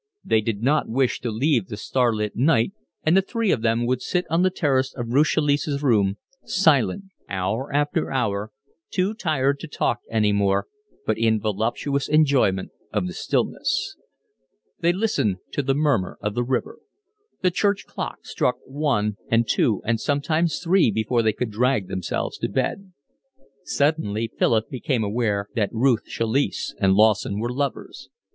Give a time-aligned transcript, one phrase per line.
[0.25, 2.73] They did not wish to leave the starlit night,
[3.05, 7.03] and the three of them would sit on the terrace of Ruth Chalice's room, silent,
[7.29, 8.51] hour after hour,
[8.89, 10.65] too tired to talk any more,
[11.05, 13.95] but in voluptuous enjoyment of the stillness.
[14.79, 16.79] They listened to the murmur of the river.
[17.43, 22.39] The church clock struck one and two and sometimes three before they could drag themselves
[22.39, 22.91] to bed.
[23.65, 28.09] Suddenly Philip became aware that Ruth Chalice and Lawson were lovers.